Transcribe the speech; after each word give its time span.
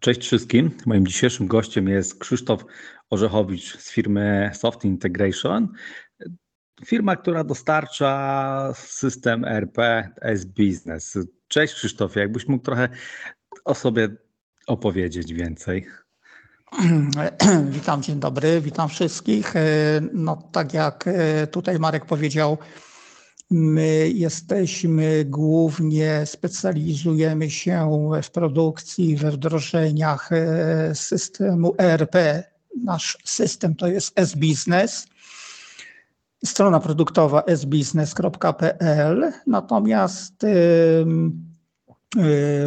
Cześć 0.00 0.22
wszystkim. 0.22 0.70
Moim 0.86 1.06
dzisiejszym 1.06 1.46
gościem 1.46 1.88
jest 1.88 2.18
Krzysztof 2.18 2.64
Orzechowicz 3.10 3.78
z 3.78 3.90
firmy 3.90 4.50
Soft 4.54 4.84
Integration. 4.84 5.68
Firma, 6.84 7.16
która 7.16 7.44
dostarcza 7.44 8.72
system 8.74 9.44
RP 9.44 10.08
S-Business. 10.20 11.18
Cześć 11.48 11.74
Krzysztofie, 11.74 12.20
jakbyś 12.20 12.48
mógł 12.48 12.64
trochę 12.64 12.88
o 13.64 13.74
sobie 13.74 14.08
opowiedzieć 14.66 15.32
więcej. 15.32 15.86
Witam, 17.70 18.02
dzień 18.02 18.20
dobry, 18.20 18.60
witam 18.60 18.88
wszystkich. 18.88 19.54
No 20.12 20.48
tak 20.52 20.74
jak 20.74 21.04
tutaj 21.50 21.78
Marek 21.78 22.04
powiedział, 22.06 22.58
My 23.50 24.10
jesteśmy 24.14 25.24
głównie, 25.24 26.26
specjalizujemy 26.26 27.50
się 27.50 27.90
w 28.22 28.30
produkcji, 28.30 29.16
we 29.16 29.30
wdrożeniach 29.30 30.32
e, 30.32 30.94
systemu 30.94 31.74
ERP. 31.78 32.14
Nasz 32.84 33.18
system 33.24 33.74
to 33.74 33.86
jest 33.86 34.20
S-Business. 34.20 35.06
Strona 36.44 36.80
produktowa 36.80 37.42
sbusiness.pl. 37.56 39.32
Natomiast 39.46 40.44
e, 40.44 40.48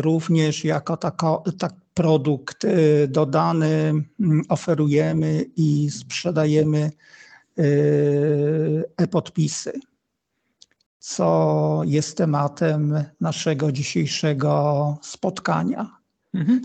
również 0.01 0.63
jako 0.63 0.97
tako, 0.97 1.43
tak 1.59 1.73
produkt 1.93 2.65
e, 2.65 3.07
dodany 3.07 3.93
oferujemy 4.49 5.45
i 5.55 5.91
sprzedajemy 5.91 6.91
e-podpisy 8.97 9.79
co 11.03 11.81
jest 11.85 12.17
tematem 12.17 13.03
naszego 13.21 13.71
dzisiejszego 13.71 14.97
spotkania. 15.01 15.97
Mhm. 16.33 16.61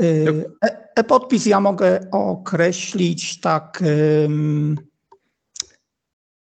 Y, 0.00 0.44
e, 0.64 0.88
e-podpis 0.96 1.46
ja 1.46 1.60
mogę 1.60 2.10
określić 2.10 3.40
tak, 3.40 3.84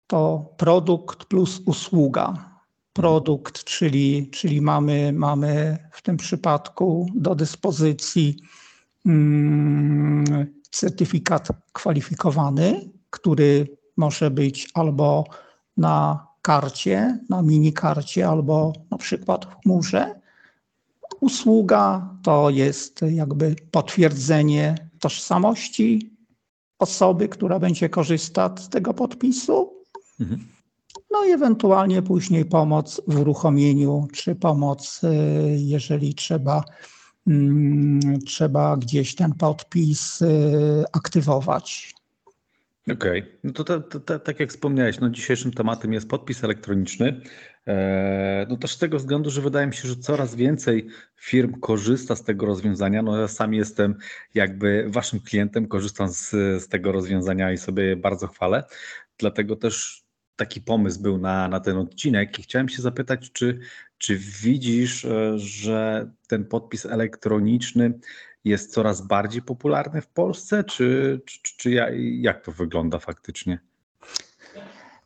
to 0.07 0.53
produkt 0.57 1.25
plus 1.25 1.61
usługa. 1.67 2.51
Produkt, 2.93 3.65
czyli, 3.65 4.31
czyli 4.31 4.61
mamy, 4.61 5.13
mamy 5.13 5.79
w 5.93 6.03
tym 6.03 6.17
przypadku 6.17 7.07
do 7.15 7.35
dyspozycji 7.35 8.37
certyfikat 10.71 11.49
kwalifikowany, 11.73 12.91
który 13.11 13.77
może 13.97 14.31
być 14.31 14.71
albo 14.75 15.25
na 15.77 16.28
karcie, 16.43 17.19
na 17.29 17.43
minikarcie 17.43 18.29
albo 18.29 18.73
na 18.91 18.99
przykład 18.99 19.45
w 19.45 19.63
chmurze. 19.63 20.21
Usługa 21.21 22.15
to 22.23 22.51
jest 22.51 23.01
jakby 23.11 23.57
potwierdzenie 23.71 24.75
tożsamości 25.01 26.11
osoby, 26.79 27.29
która 27.29 27.59
będzie 27.59 27.89
korzystać 27.89 28.61
z 28.61 28.69
tego 28.69 28.95
podpisu. 28.95 29.73
Mhm. 30.21 30.49
No 31.11 31.25
i 31.25 31.31
ewentualnie 31.31 32.03
później 32.03 32.45
pomoc 32.45 33.01
w 33.09 33.21
uruchomieniu, 33.21 34.09
czy 34.13 34.35
pomoc, 34.35 35.05
y, 35.05 35.09
jeżeli 35.59 36.15
trzeba, 36.15 36.65
mm, 37.27 38.21
trzeba 38.27 38.77
gdzieś 38.77 39.15
ten 39.15 39.35
podpis 39.35 40.23
y, 40.23 40.85
aktywować. 40.93 41.95
Okej, 42.93 43.21
okay. 43.21 43.39
no 43.45 43.53
to, 43.53 43.65
to, 43.65 43.81
to, 43.81 44.01
to, 44.01 44.19
tak 44.19 44.41
jak 44.41 44.51
wspomniałeś, 44.51 45.01
no 45.01 45.11
dzisiejszym 45.11 45.53
tematem 45.53 45.93
jest 45.93 46.09
podpis 46.09 46.45
elektroniczny. 46.45 47.21
Eee, 47.67 48.47
no 48.49 48.57
też 48.57 48.73
z 48.73 48.79
tego 48.79 48.99
względu, 48.99 49.31
że 49.31 49.41
wydaje 49.41 49.67
mi 49.67 49.75
się, 49.75 49.89
że 49.89 49.97
coraz 49.97 50.35
więcej 50.35 50.89
firm 51.17 51.61
korzysta 51.61 52.17
z 52.17 52.23
tego 52.25 52.47
rozwiązania. 52.47 53.03
No 53.03 53.21
ja 53.21 53.29
sam 53.29 53.55
jestem 53.55 53.95
jakby 54.35 54.87
waszym 54.89 55.21
klientem, 55.21 55.69
korzystam 55.69 56.09
z, 56.09 56.31
z 56.63 56.69
tego 56.69 56.93
rozwiązania 56.93 57.53
i 57.53 57.57
sobie 57.57 57.97
bardzo 57.97 58.27
chwalę. 58.27 58.65
Dlatego 59.19 59.57
też 59.57 60.05
taki 60.37 60.61
pomysł 60.61 61.03
był 61.03 61.19
na, 61.19 61.49
na 61.49 61.61
ten 61.61 61.77
odcinek 61.77 62.39
i 62.39 62.43
chciałem 62.43 62.69
się 62.69 62.83
zapytać, 62.83 63.33
czy, 63.33 63.59
czy 63.99 64.19
widzisz, 64.43 65.05
e, 65.05 65.39
że 65.39 66.11
ten 66.29 66.45
podpis 66.45 66.87
elektroniczny 66.87 67.99
jest 68.49 68.73
coraz 68.73 69.07
bardziej 69.07 69.43
popularny 69.43 70.01
w 70.01 70.07
Polsce, 70.07 70.65
czy, 70.65 71.21
czy, 71.27 71.57
czy 71.57 71.71
jak 72.21 72.45
to 72.45 72.53
wygląda 72.53 72.99
faktycznie? 72.99 73.59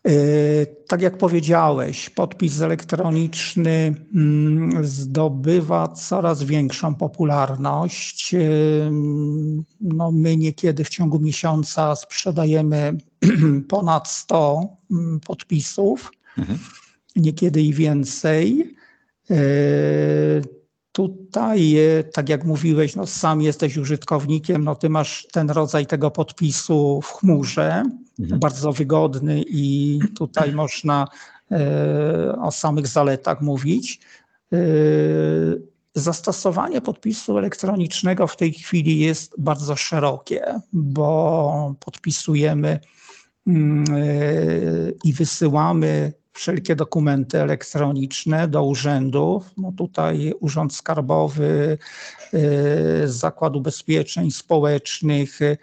E, 0.07 0.67
tak 0.67 1.03
jak 1.03 1.19
powiedziałeś, 1.19 2.11
podpis 2.11 2.61
elektroniczny 2.61 3.95
mm, 4.15 4.87
zdobywa 4.87 5.89
coraz 5.89 6.43
większą 6.43 6.95
popularność. 6.95 8.35
E, 8.35 8.39
no 9.81 10.13
my 10.13 10.37
niekiedy 10.37 10.85
w 10.85 10.89
ciągu 10.89 11.19
miesiąca 11.19 11.97
sprzedajemy 11.97 12.99
ponad 13.69 14.09
100 14.09 14.67
mm, 14.91 15.21
podpisów, 15.21 16.13
mhm. 16.39 16.59
niekiedy 17.17 17.63
i 17.63 17.73
więcej. 17.73 18.77
Tutaj, 20.93 21.77
e, 21.77 22.05
tak 22.05 22.29
jak 22.29 22.45
mówiłeś, 22.45 22.97
no 22.97 23.07
sam 23.07 23.43
jesteś 23.43 23.77
użytkownikiem, 23.77 24.65
no 24.65 24.75
ty 24.75 24.89
masz 24.89 25.27
ten 25.33 25.51
rodzaj 25.51 25.87
tego 25.87 26.11
podpisu 26.11 27.01
w 27.03 27.13
chmurze, 27.13 27.83
mhm. 28.21 28.41
bardzo 28.41 28.73
wygodny 28.73 29.43
i 29.49 29.99
tutaj 30.19 30.53
można 30.53 31.09
e, 31.51 32.37
o 32.43 32.51
samych 32.51 32.87
zaletach 32.87 33.41
mówić. 33.41 34.01
E, 34.53 34.57
zastosowanie 35.95 36.81
podpisu 36.81 37.39
elektronicznego 37.39 38.27
w 38.27 38.37
tej 38.37 38.53
chwili 38.53 38.99
jest 38.99 39.35
bardzo 39.39 39.77
szerokie, 39.77 40.61
bo 40.73 41.75
podpisujemy 41.81 42.81
mm, 43.47 43.85
i 45.05 45.13
wysyłamy 45.13 46.13
wszelkie 46.33 46.77
dokumenty 46.77 47.41
elektroniczne 47.41 48.49
do 48.49 48.65
urzędów. 48.65 49.51
No 49.57 49.73
tutaj 49.73 50.33
Urząd 50.41 50.75
Skarbowy, 50.75 51.79
y, 52.35 52.39
Zakład 53.05 53.57
Ubezpieczeń 53.57 54.31
Społecznych, 54.31 55.43
y, 55.43 55.59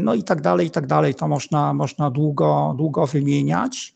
no 0.00 0.14
i 0.14 0.22
tak 0.22 0.40
dalej, 0.40 0.66
i 0.66 0.70
tak 0.70 0.86
dalej. 0.86 1.14
To 1.14 1.28
można, 1.28 1.74
można 1.74 2.10
długo, 2.10 2.74
długo 2.78 3.06
wymieniać. 3.06 3.94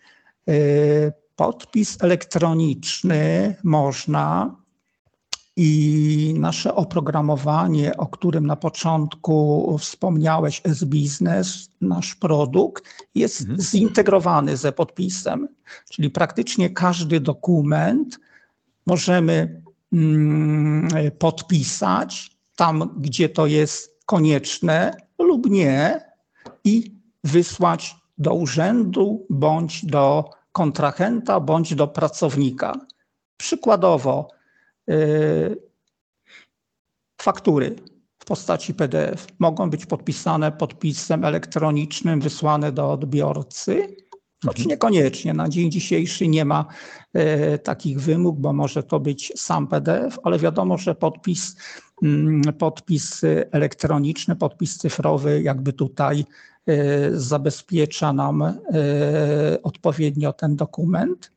Y, 0.48 1.12
podpis 1.36 2.02
elektroniczny 2.02 3.54
można 3.64 4.56
i 5.56 6.34
nasze 6.38 6.74
oprogramowanie, 6.74 7.96
o 7.96 8.06
którym 8.06 8.46
na 8.46 8.56
początku 8.56 9.76
wspomniałeś, 9.78 10.60
S-Business, 10.64 11.68
nasz 11.80 12.14
produkt, 12.14 12.84
jest 13.14 13.40
mhm. 13.40 13.60
zintegrowany 13.60 14.56
ze 14.56 14.72
podpisem, 14.72 15.48
czyli 15.90 16.10
praktycznie 16.10 16.70
każdy 16.70 17.20
dokument 17.20 18.18
możemy 18.86 19.62
mm, 19.92 20.88
podpisać 21.18 22.36
tam, 22.56 22.94
gdzie 22.96 23.28
to 23.28 23.46
jest 23.46 23.98
konieczne 24.06 24.96
lub 25.18 25.50
nie 25.50 26.00
i 26.64 26.94
wysłać 27.24 27.96
do 28.18 28.34
urzędu 28.34 29.26
bądź 29.30 29.86
do 29.86 30.30
kontrahenta 30.52 31.40
bądź 31.40 31.74
do 31.74 31.88
pracownika. 31.88 32.72
Przykładowo, 33.36 34.28
faktury 37.22 37.76
w 38.22 38.24
postaci 38.24 38.74
PDF 38.74 39.26
mogą 39.38 39.70
być 39.70 39.86
podpisane 39.86 40.52
podpisem 40.52 41.24
elektronicznym, 41.24 42.20
wysłane 42.20 42.72
do 42.72 42.92
odbiorcy, 42.92 43.96
choć 44.44 44.58
mhm. 44.58 44.68
niekoniecznie. 44.68 45.34
Na 45.34 45.48
dzień 45.48 45.70
dzisiejszy 45.70 46.28
nie 46.28 46.44
ma 46.44 46.66
y, 47.16 47.58
takich 47.58 48.00
wymóg, 48.00 48.38
bo 48.38 48.52
może 48.52 48.82
to 48.82 49.00
być 49.00 49.32
sam 49.36 49.66
PDF, 49.66 50.18
ale 50.22 50.38
wiadomo, 50.38 50.78
że 50.78 50.94
podpis, 50.94 51.56
mm, 52.02 52.42
podpis 52.42 53.20
elektroniczny, 53.50 54.36
podpis 54.36 54.78
cyfrowy 54.78 55.42
jakby 55.42 55.72
tutaj 55.72 56.24
y, 56.68 56.74
zabezpiecza 57.12 58.12
nam 58.12 58.42
odpowiednio 59.62 60.32
ten 60.32 60.56
dokument 60.56 61.32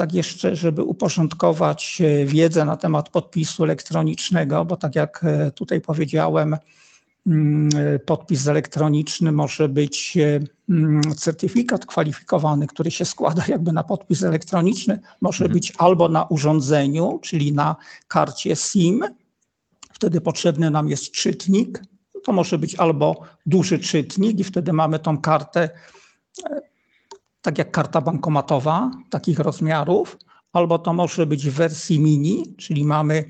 tak 0.00 0.14
jeszcze, 0.14 0.56
żeby 0.56 0.82
uporządkować 0.82 2.00
e, 2.00 2.26
wiedzę 2.26 2.64
na 2.64 2.76
temat 2.76 3.08
podpisu 3.08 3.64
elektronicznego, 3.64 4.64
bo 4.64 4.76
tak 4.76 4.94
jak 4.94 5.24
e, 5.24 5.50
tutaj 5.50 5.80
powiedziałem, 5.80 6.56
mm, 7.26 7.68
e, 7.76 7.98
podpis 7.98 8.46
elektroniczny 8.46 9.32
może 9.32 9.68
być 9.68 10.18
mm, 10.68 11.02
certyfikat 11.16 11.86
kwalifikowany, 11.86 12.66
który 12.66 12.90
się 12.90 13.04
składa 13.04 13.42
jakby 13.48 13.72
na 13.72 13.84
podpis 13.84 14.22
elektroniczny, 14.22 15.00
może 15.20 15.44
mhm. 15.44 15.52
być 15.52 15.72
albo 15.78 16.08
na 16.08 16.24
urządzeniu, 16.24 17.18
czyli 17.22 17.52
na 17.52 17.76
karcie 18.08 18.56
SIM. 18.56 19.04
Wtedy 19.92 20.20
potrzebny 20.20 20.70
nam 20.70 20.88
jest 20.88 21.10
czytnik. 21.10 21.82
To 22.24 22.32
może 22.32 22.58
być 22.58 22.74
albo 22.74 23.22
duży 23.46 23.78
czytnik 23.78 24.38
i 24.38 24.44
wtedy 24.44 24.72
mamy 24.72 24.98
tą 24.98 25.18
kartę 25.18 25.70
tak 27.42 27.58
jak 27.58 27.70
karta 27.70 28.00
bankomatowa, 28.00 28.90
takich 29.10 29.38
rozmiarów, 29.38 30.18
albo 30.52 30.78
to 30.78 30.92
może 30.92 31.26
być 31.26 31.50
w 31.50 31.54
wersji 31.54 32.00
mini, 32.00 32.54
czyli 32.58 32.84
mamy 32.84 33.24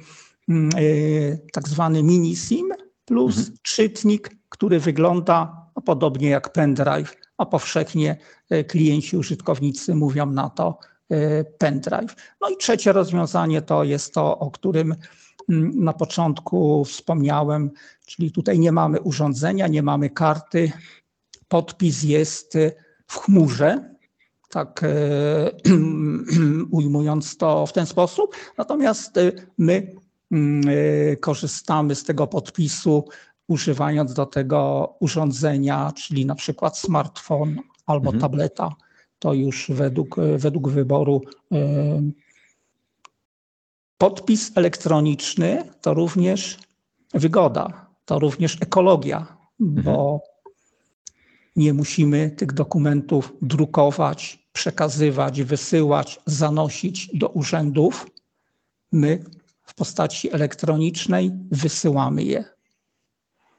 mm, 0.48 0.70
y, 0.78 1.40
tak 1.52 1.68
zwany 1.68 2.02
mini 2.02 2.36
SIM 2.36 2.68
plus 3.04 3.38
Mhm. 3.38 3.56
czytnik, 3.62 4.30
który 4.48 4.80
wygląda 4.80 5.66
no, 5.76 5.82
podobnie 5.82 6.28
jak 6.28 6.52
pendrive, 6.52 7.16
a 7.38 7.46
powszechnie 7.46 8.16
y, 8.52 8.64
klienci, 8.64 9.16
użytkownicy 9.16 9.94
mówią 9.94 10.26
na 10.26 10.50
to 10.50 10.78
y, 11.12 11.44
pendrive. 11.58 12.14
No 12.40 12.48
i 12.48 12.56
trzecie 12.56 12.92
rozwiązanie 12.92 13.62
to 13.62 13.84
jest 13.84 14.14
to, 14.14 14.38
o 14.38 14.50
którym 14.50 14.94
mm, 15.48 15.84
na 15.84 15.92
początku 15.92 16.84
wspomniałem, 16.84 17.70
czyli 18.06 18.32
tutaj 18.32 18.58
nie 18.58 18.72
mamy 18.72 19.00
urządzenia, 19.00 19.66
nie 19.66 19.82
mamy 19.82 20.10
karty, 20.10 20.72
podpis 21.48 22.02
jest 22.02 22.58
w 23.06 23.18
chmurze, 23.18 23.94
tak 24.50 24.80
e, 24.82 25.50
ujmując 26.70 27.36
to 27.36 27.66
w 27.66 27.72
ten 27.72 27.86
sposób. 27.86 28.36
Natomiast 28.58 29.16
e, 29.16 29.32
my 29.58 29.96
mm, 30.32 30.62
e, 30.68 31.16
korzystamy 31.16 31.94
z 31.94 32.04
tego 32.04 32.26
podpisu, 32.26 33.04
używając 33.48 34.14
do 34.14 34.26
tego 34.26 34.94
urządzenia, 35.00 35.92
czyli 35.96 36.26
na 36.26 36.34
przykład 36.34 36.78
smartfon 36.78 37.56
albo 37.86 38.10
Mhm. 38.10 38.20
tableta. 38.20 38.74
To 39.18 39.34
już 39.34 39.70
według, 39.74 40.16
według 40.36 40.68
wyboru. 40.68 41.22
Podpis 43.98 44.52
elektroniczny 44.54 45.64
to 45.80 45.94
również 45.94 46.58
wygoda, 47.14 47.86
to 48.04 48.18
również 48.18 48.56
ekologia, 48.60 49.26
bo 49.58 50.20
nie 51.56 51.74
musimy 51.74 52.30
tych 52.30 52.52
dokumentów 52.52 53.32
drukować, 53.42 54.48
przekazywać, 54.52 55.42
wysyłać, 55.42 56.20
zanosić 56.26 57.10
do 57.14 57.28
urzędów. 57.28 58.06
My 58.92 59.24
w 59.62 59.74
postaci 59.74 60.32
elektronicznej 60.32 61.30
wysyłamy 61.50 62.24
je. 62.24 62.44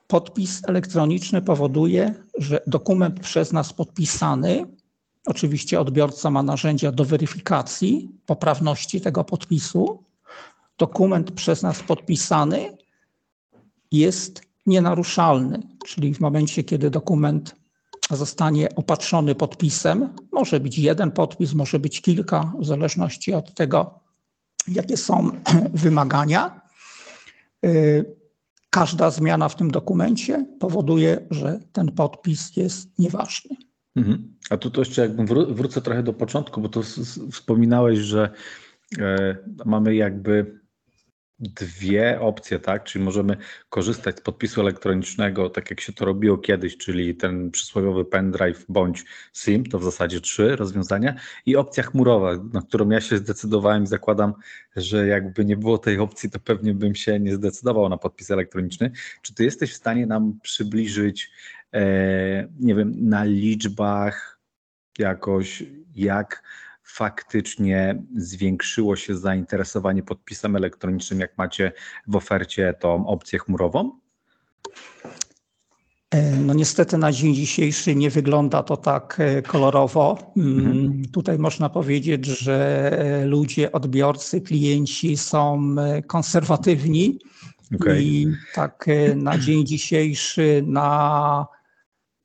Podpis 0.07 0.61
elektroniczny 0.67 1.41
powoduje, 1.41 2.13
że 2.37 2.61
dokument 2.67 3.19
przez 3.19 3.51
nas 3.51 3.73
podpisany, 3.73 4.65
oczywiście 5.25 5.79
odbiorca 5.79 6.29
ma 6.29 6.43
narzędzia 6.43 6.91
do 6.91 7.05
weryfikacji 7.05 8.11
poprawności 8.25 9.01
tego 9.01 9.23
podpisu, 9.23 10.03
dokument 10.77 11.31
przez 11.31 11.61
nas 11.61 11.83
podpisany 11.83 12.77
jest 13.91 14.41
nienaruszalny, 14.65 15.59
czyli 15.85 16.13
w 16.13 16.19
momencie, 16.19 16.63
kiedy 16.63 16.89
dokument 16.89 17.55
zostanie 18.15 18.75
opatrzony 18.75 19.35
podpisem, 19.35 20.09
może 20.31 20.59
być 20.59 20.79
jeden 20.79 21.11
podpis, 21.11 21.53
może 21.53 21.79
być 21.79 22.01
kilka, 22.01 22.53
w 22.59 22.65
zależności 22.65 23.33
od 23.33 23.53
tego, 23.53 23.99
jakie 24.67 24.97
są 24.97 25.31
wymagania. 25.73 26.61
Y, 27.65 28.21
Każda 28.73 29.09
zmiana 29.11 29.49
w 29.49 29.55
tym 29.55 29.71
dokumencie 29.71 30.45
powoduje, 30.59 31.27
że 31.31 31.59
ten 31.71 31.91
podpis 31.91 32.57
jest 32.57 32.99
nieważny. 32.99 33.55
Mhm. 33.95 34.33
A 34.49 34.57
tu 34.57 34.71
to 34.71 34.81
jeszcze 34.81 35.01
jakbym 35.01 35.27
wró- 35.27 35.53
wrócę 35.53 35.81
trochę 35.81 36.03
do 36.03 36.13
początku, 36.13 36.61
bo 36.61 36.69
to 36.69 36.79
s- 36.79 36.97
s- 36.97 37.19
wspominałeś, 37.31 37.99
że 37.99 38.29
e, 38.99 39.37
mamy 39.65 39.95
jakby 39.95 40.60
dwie 41.41 42.19
opcje, 42.19 42.59
tak? 42.59 42.83
Czyli 42.83 43.05
możemy 43.05 43.37
korzystać 43.69 44.17
z 44.17 44.21
podpisu 44.21 44.61
elektronicznego, 44.61 45.49
tak 45.49 45.69
jak 45.69 45.81
się 45.81 45.93
to 45.93 46.05
robiło 46.05 46.37
kiedyś, 46.37 46.77
czyli 46.77 47.15
ten 47.15 47.51
przysłowiowy 47.51 48.05
pendrive 48.05 48.65
bądź 48.69 49.05
SIM, 49.33 49.65
to 49.65 49.79
w 49.79 49.83
zasadzie 49.83 50.21
trzy 50.21 50.55
rozwiązania, 50.55 51.15
i 51.45 51.55
opcja 51.55 51.83
chmurowa, 51.83 52.31
na 52.53 52.61
którą 52.61 52.89
ja 52.89 53.01
się 53.01 53.17
zdecydowałem 53.17 53.83
i 53.83 53.87
zakładam, 53.87 54.33
że 54.75 55.07
jakby 55.07 55.45
nie 55.45 55.57
było 55.57 55.77
tej 55.77 55.99
opcji, 55.99 56.29
to 56.29 56.39
pewnie 56.39 56.73
bym 56.73 56.95
się 56.95 57.19
nie 57.19 57.35
zdecydował 57.35 57.89
na 57.89 57.97
podpis 57.97 58.31
elektroniczny. 58.31 58.91
Czy 59.21 59.35
ty 59.35 59.43
jesteś 59.43 59.73
w 59.73 59.77
stanie 59.77 60.05
nam 60.05 60.39
przybliżyć, 60.43 61.31
e, 61.73 62.47
nie 62.59 62.75
wiem, 62.75 63.09
na 63.09 63.23
liczbach 63.23 64.39
jakoś, 64.99 65.63
jak 65.95 66.43
faktycznie 66.93 68.03
zwiększyło 68.15 68.95
się 68.95 69.17
zainteresowanie 69.17 70.03
podpisem 70.03 70.55
elektronicznym, 70.55 71.19
jak 71.19 71.37
macie 71.37 71.71
w 72.07 72.15
ofercie 72.15 72.73
tą 72.79 73.07
opcję 73.07 73.39
chmurową? 73.39 73.99
E, 76.11 76.35
No 76.35 76.53
niestety 76.53 76.97
na 76.97 77.11
dzień 77.11 77.35
dzisiejszy 77.35 77.95
nie 77.95 78.09
wygląda 78.09 78.63
to 78.63 78.77
tak 78.77 79.17
e, 79.19 79.41
kolorowo. 79.41 80.33
Mm, 80.37 81.05
Tutaj 81.13 81.39
można 81.39 81.69
powiedzieć, 81.69 82.25
że 82.25 82.91
e, 82.99 83.25
ludzie, 83.25 83.71
odbiorcy, 83.71 84.41
klienci 84.41 85.17
są 85.17 85.75
konserwatywni 86.07 87.19
Okej. 87.75 88.05
i 88.05 88.27
tak 88.53 88.85
na 89.15 89.37
dzień 89.37 89.65
dzisiejszy 89.65 90.63
na 90.67 91.47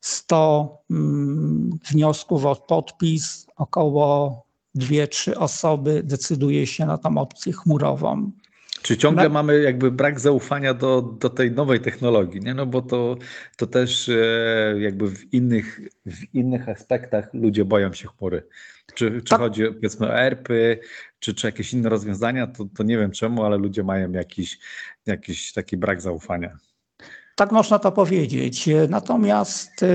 100 0.01 0.77
mm, 0.89 1.69
wniosków 1.91 2.45
o 2.45 2.55
podpis 2.55 3.47
około 3.55 4.46
2-3 4.77 5.33
osoby 5.37 6.01
decyduje 6.03 6.67
się 6.67 6.85
na 6.85 6.97
tą 6.97 7.17
opcję 7.17 7.53
chmurową. 7.53 8.31
Czy 8.81 8.97
ciągle 8.97 9.29
mamy 9.29 9.61
jakby 9.61 9.91
brak 9.91 10.19
zaufania 10.19 10.73
do, 10.73 11.01
do 11.01 11.29
tej 11.29 11.51
nowej 11.51 11.79
technologii, 11.79 12.41
nie? 12.41 12.53
No 12.53 12.65
bo 12.65 12.81
to, 12.81 13.17
to 13.57 13.67
też 13.67 14.09
e, 14.09 14.75
jakby 14.79 15.07
w 15.09 15.33
innych, 15.33 15.79
w 16.05 16.35
innych 16.35 16.69
aspektach 16.69 17.33
ludzie 17.33 17.65
boją 17.65 17.93
się 17.93 18.07
chmury. 18.07 18.47
Czy, 18.93 19.21
czy 19.21 19.29
Tak. 19.29 19.39
chodzi 19.39 19.63
powiedzmy 19.65 20.07
o 20.07 20.19
ERPy, 20.19 20.79
czy, 21.19 21.33
czy 21.33 21.47
jakieś 21.47 21.73
inne 21.73 21.89
rozwiązania, 21.89 22.47
to, 22.47 22.65
to 22.77 22.83
nie 22.83 22.97
wiem 22.97 23.11
czemu, 23.11 23.43
ale 23.43 23.57
ludzie 23.57 23.83
mają 23.83 24.11
jakiś, 24.11 24.59
jakiś 25.05 25.53
taki 25.53 25.77
brak 25.77 26.01
zaufania. 26.01 26.57
Tak 27.35 27.51
można 27.51 27.79
to 27.79 27.91
powiedzieć. 27.91 28.69
Natomiast 28.89 29.83
e, 29.83 29.87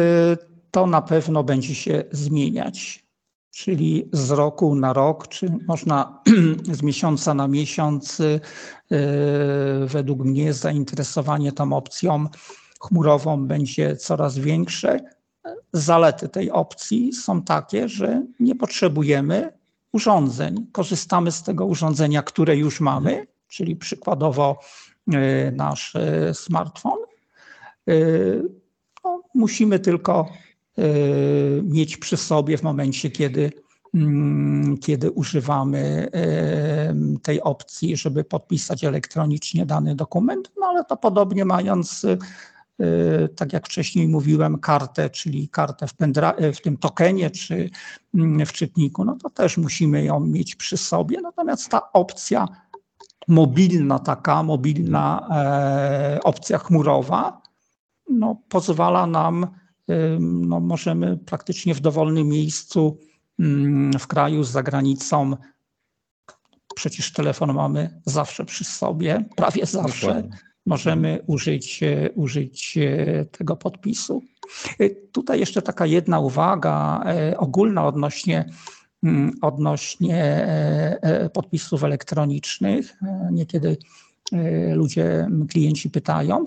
to 0.70 0.86
na 0.86 1.02
pewno 1.02 1.44
będzie 1.44 1.74
się 1.74 2.04
zmieniać. 2.10 3.04
Czyli 3.52 4.08
z 4.12 4.30
roku 4.30 4.74
na 4.74 4.92
rok, 4.92 5.28
czy 5.28 5.46
można 5.66 6.22
z 6.78 6.82
miesiąca 6.82 7.34
na 7.34 7.48
miesiąc, 7.48 8.20
e, 8.20 8.40
według 9.86 10.18
mnie 10.18 10.52
zainteresowanie 10.52 11.52
tą 11.52 11.72
opcją 11.72 12.26
chmurową 12.80 13.46
będzie 13.46 13.96
coraz 13.96 14.38
większe. 14.38 15.00
Zalety 15.72 16.28
tej 16.28 16.50
opcji 16.50 17.12
są 17.12 17.42
takie, 17.42 17.88
że 17.88 18.22
nie 18.40 18.54
potrzebujemy 18.54 19.52
urządzeń. 19.92 20.66
Korzystamy 20.72 21.32
z 21.32 21.42
tego 21.42 21.66
urządzenia, 21.66 22.22
które 22.22 22.56
już 22.56 22.80
mamy, 22.80 23.26
czyli 23.48 23.76
przykładowo 23.76 24.58
e, 25.12 25.50
nasz 25.50 25.96
e, 25.96 26.34
smartfon. 26.34 26.98
Y, 27.88 28.62
No, 29.04 29.22
musimy 29.34 29.78
tylko 29.78 30.28
y, 30.30 30.51
mieć 31.62 31.96
przy 31.96 32.16
sobie 32.16 32.58
w 32.58 32.62
momencie, 32.62 33.10
kiedy, 33.10 33.52
mm, 33.94 34.78
kiedy 34.78 35.10
używamy 35.10 36.08
tej 37.22 37.42
opcji, 37.42 37.96
żeby 37.96 38.24
podpisać 38.24 38.84
elektronicznie 38.84 39.66
dany 39.66 39.94
dokument. 39.94 40.52
No 40.60 40.66
ale 40.66 40.84
to 40.84 40.96
podobnie 40.96 41.44
mając, 41.44 42.04
y, 42.04 42.18
tak 43.36 43.52
jak 43.52 43.66
wcześniej 43.66 44.08
mówiłem, 44.08 44.58
kartę, 44.58 45.10
czyli 45.10 45.48
kartę 45.48 45.86
w, 45.86 45.94
pendra- 45.94 46.52
w 46.54 46.60
tym 46.60 46.76
tokenie 46.76 47.30
czy 47.30 47.70
mm, 48.14 48.46
w 48.46 48.52
czytniku, 48.52 49.04
no 49.04 49.16
to 49.22 49.30
też 49.30 49.56
musimy 49.56 50.04
ją 50.04 50.20
mieć 50.20 50.54
przy 50.54 50.76
sobie. 50.76 51.20
Natomiast 51.20 51.68
ta 51.68 51.92
opcja 51.92 52.48
mobilna, 53.28 53.98
taka 53.98 54.42
mobilna 54.42 55.28
e, 55.30 56.20
opcja 56.24 56.58
chmurowa, 56.58 57.42
no, 58.10 58.36
pozwala 58.48 59.06
nam, 59.06 59.46
no, 60.20 60.60
możemy 60.60 61.16
praktycznie 61.16 61.74
w 61.74 61.80
dowolnym 61.80 62.28
miejscu 62.28 62.98
ym, 63.40 63.92
w 63.98 64.06
kraju, 64.06 64.44
za 64.44 64.62
granicą, 64.62 65.36
przecież 66.74 67.12
telefon 67.12 67.54
mamy 67.54 68.00
zawsze 68.06 68.44
przy 68.44 68.64
sobie, 68.64 69.24
prawie 69.36 69.66
zawsze, 69.66 70.06
Dokładnie. 70.06 70.38
możemy 70.66 71.18
użyć, 71.26 71.82
e, 71.82 72.10
użyć 72.10 72.78
e, 72.78 73.24
tego 73.24 73.56
podpisu. 73.56 74.22
E, 74.78 74.90
Tutaj 74.90 75.40
jeszcze 75.40 75.62
taka 75.62 75.86
jedna 75.86 76.20
uwaga 76.20 77.04
ogólna 77.36 77.86
odnośnie, 77.86 78.44
mm, 79.02 79.32
odnośnie 79.42 80.48
podpisów 81.32 81.84
elektronicznych. 81.84 82.96
Niekiedy 83.32 83.76
ludzie, 84.74 85.28
klienci 85.48 85.90
pytają, 85.90 86.46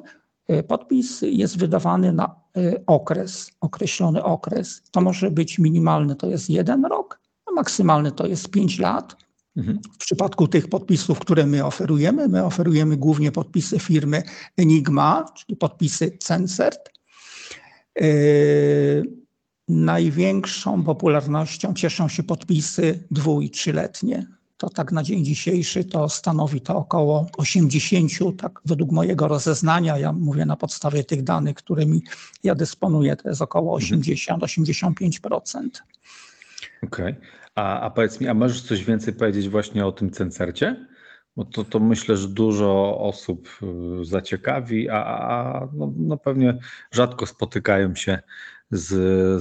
Podpis 0.67 1.21
jest 1.21 1.57
wydawany 1.57 2.13
na 2.13 2.35
e, 2.57 2.85
okres, 2.87 3.51
określony 3.61 4.23
okres. 4.23 4.81
To 4.91 5.01
może 5.01 5.31
być 5.31 5.59
minimalny, 5.59 6.15
to 6.15 6.27
jest 6.27 6.49
jeden 6.49 6.85
rok, 6.85 7.19
a 7.45 7.51
maksymalny 7.51 8.11
to 8.11 8.27
jest 8.27 8.49
pięć 8.49 8.79
lat. 8.79 9.15
Mhm. 9.57 9.79
W 9.93 9.97
przypadku 9.97 10.47
tych 10.47 10.67
podpisów, 10.69 11.19
które 11.19 11.45
my 11.45 11.65
oferujemy, 11.65 12.27
my 12.27 12.45
oferujemy 12.45 12.97
głównie 12.97 13.31
podpisy 13.31 13.79
firmy 13.79 14.23
Enigma, 14.57 15.25
czyli 15.37 15.57
podpisy 15.57 16.17
Cencert. 16.19 16.89
E, 18.01 18.05
Największą 19.67 20.83
popularnością 20.83 21.73
cieszą 21.73 22.07
się 22.07 22.23
podpisy 22.23 23.07
dwu- 23.11 23.41
i 23.41 23.49
trzyletnie. 23.49 24.27
To 24.65 24.69
tak 24.69 24.91
na 24.91 25.03
dzień 25.03 25.25
dzisiejszy 25.25 25.83
to 25.83 26.09
stanowi 26.09 26.61
to 26.61 26.77
około 26.77 27.27
80, 27.37 28.11
tak 28.37 28.61
według 28.65 28.91
mojego 28.91 29.27
rozeznania, 29.27 29.97
ja 29.97 30.13
mówię 30.13 30.45
na 30.45 30.55
podstawie 30.55 31.03
tych 31.03 31.23
danych, 31.23 31.55
którymi 31.55 32.01
ja 32.43 32.55
dysponuję, 32.55 33.15
to 33.15 33.29
jest 33.29 33.41
około 33.41 33.79
80-85%. 33.79 35.69
Okej. 36.83 37.15
A, 37.55 37.79
a 37.79 37.89
powiedz 37.89 38.21
mi, 38.21 38.27
a 38.27 38.33
możesz 38.33 38.61
coś 38.61 38.83
więcej 38.83 39.13
powiedzieć 39.13 39.49
właśnie 39.49 39.85
o 39.85 39.91
tym 39.91 40.11
cencercie? 40.11 40.87
Bo 41.35 41.45
to, 41.45 41.63
to 41.63 41.79
myślę, 41.79 42.17
że 42.17 42.27
dużo 42.27 42.99
osób 42.99 43.49
y, 44.01 44.05
zaciekawi, 44.05 44.89
a, 44.89 45.05
a 45.05 45.67
no, 45.73 45.93
no 45.97 46.17
pewnie 46.17 46.57
rzadko 46.91 47.25
spotykają 47.25 47.95
się 47.95 48.19
z, 48.71 48.87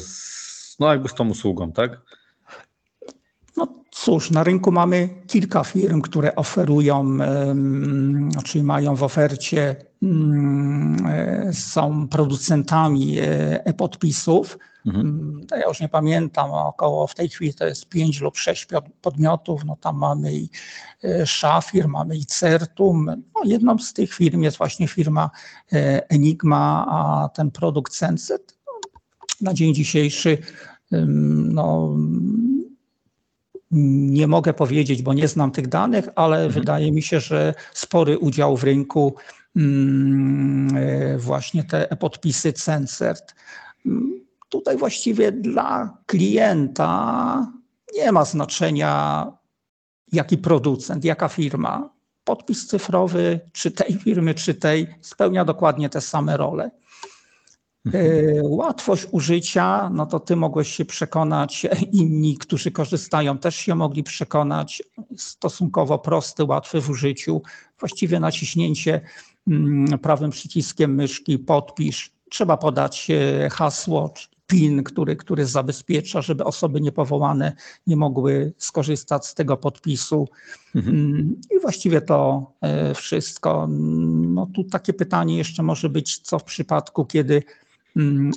z, 0.03 0.77
no 0.81 0.93
jakby 0.93 1.09
z 1.09 1.15
tą 1.15 1.29
usługą, 1.29 1.73
tak? 1.73 2.01
Cóż, 3.97 4.31
na 4.31 4.45
rynku 4.45 4.73
mamy 4.73 5.09
kilka 5.27 5.65
firm, 5.65 6.01
które 6.01 6.37
oferują, 6.37 7.19
czyli 8.45 8.65
mają 8.65 8.97
w 8.97 9.03
ofercie, 9.03 9.77
mm, 10.03 11.07
e, 11.07 11.53
są 11.53 12.09
producentami 12.09 13.19
e, 13.19 13.25
e-podpisów. 13.67 14.59
Mhm. 14.87 15.07
Mm, 15.07 15.47
Ja 15.51 15.69
już 15.69 15.81
nie 15.81 15.89
pamiętam, 15.89 16.51
około 16.51 17.07
w 17.07 17.15
tej 17.15 17.29
chwili 17.29 17.55
to 17.55 17.67
jest 17.67 17.89
pięć 17.89 18.21
lub 18.21 18.37
sześć 18.37 18.67
pio- 18.67 18.91
podmiotów. 19.03 19.65
No 19.65 19.77
tam 19.77 19.97
mamy 19.99 20.35
i 20.35 20.49
e, 21.05 21.27
Szafir, 21.27 21.89
mamy 21.89 22.17
i 22.17 22.27
Certum. 22.27 23.07
No, 23.07 23.41
jedną 23.45 23.79
z 23.79 23.93
tych 23.93 24.15
firm 24.15 24.43
jest 24.43 24.59
właśnie 24.59 24.89
firma 24.89 25.31
Enigma, 26.09 26.87
a 26.89 27.29
ten 27.29 27.51
produkt 27.51 27.95
Senset 27.95 28.59
no, 28.67 28.73
na 29.41 29.55
dzień 29.55 29.75
dzisiejszy 29.75 30.39
no, 31.37 31.97
nie 33.75 34.27
mogę 34.27 34.55
powiedzieć, 34.55 35.03
bo 35.03 35.15
nie 35.15 35.29
znam 35.29 35.51
tych 35.51 35.69
danych, 35.69 36.09
ale 36.15 36.49
wydaje 36.49 36.93
mi 36.93 37.03
się, 37.03 37.21
że 37.21 37.55
spory 37.73 38.19
udział 38.19 38.57
w 38.57 38.65
rynku 38.65 39.15
mm, 39.57 40.77
e, 40.77 41.19
właśnie 41.19 41.65
te 41.65 41.91
e-podpisy 41.91 42.53
Cencert. 42.53 43.35
Mm, 43.87 44.25
Tutaj 44.49 44.77
właściwie 44.77 45.33
dla 45.33 45.99
klienta 46.07 47.53
nie 47.97 48.13
ma 48.13 48.25
znaczenia, 48.25 49.27
jaki 50.13 50.39
producent, 50.39 51.05
jaka 51.05 51.29
firma. 51.29 51.91
Podpis 52.25 52.67
cyfrowy, 52.67 53.41
czy 53.53 53.71
tej 53.71 53.95
firmy, 53.95 54.35
czy 54.35 54.55
tej, 54.55 54.87
spełnia 55.01 55.45
dokładnie 55.45 55.89
te 55.89 56.01
same 56.01 56.37
role. 56.37 56.71
E, 57.93 58.43
Łatwość 58.43 59.07
użycia, 59.11 59.91
no 59.91 60.07
to 60.07 60.21
ty 60.21 60.37
mogłeś 60.37 60.69
się 60.77 60.85
przekonać, 60.85 61.67
inni, 61.93 62.37
którzy 62.39 62.71
korzystają, 62.71 63.39
też 63.39 63.57
się 63.57 63.75
mogli 63.75 64.03
przekonać. 64.03 64.83
Stosunkowo 65.17 65.99
prosty, 65.99 66.45
łatwy 66.45 66.81
w 66.81 66.91
użyciu. 66.91 67.43
Właściwie 67.81 68.21
naciśnięcie 68.21 69.01
mm, 69.49 69.99
prawym 69.99 70.31
przyciskiem 70.31 70.95
myszki 70.95 71.39
podpisz. 71.39 72.11
Trzeba 72.31 72.57
podać 72.57 73.11
e, 73.11 73.51
hasło, 73.51 74.15
PIN, 74.47 74.83
który, 74.83 75.17
który 75.17 75.47
zabezpiecza, 75.47 76.23
żeby 76.23 76.45
osoby 76.45 76.81
niepowołane 76.81 77.53
nie 77.87 77.97
mogły 77.97 78.53
skorzystać 78.59 79.27
z 79.27 79.35
tego 79.35 79.57
podpisu. 79.57 80.29
Mm, 80.75 81.41
I 81.51 81.61
właściwie 81.61 82.01
to 82.01 82.51
e, 82.61 82.95
wszystko. 82.95 83.67
No 83.69 84.47
tu 84.55 84.65
takie 84.65 84.93
pytanie 84.93 85.37
jeszcze 85.39 85.63
może 85.63 85.89
być, 85.89 86.19
co 86.19 86.39
w 86.39 86.45
przypadku, 86.45 87.05
kiedy 87.05 87.43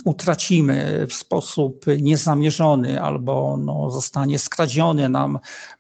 utracimy 0.06 1.08
w 1.10 1.14
sposób 1.14 1.86
niezamierzony 2.02 3.02
albo 3.02 3.58
no, 3.58 3.92
zostanie 3.92 4.40
skradziony 4.40 5.10
nam 5.10 5.40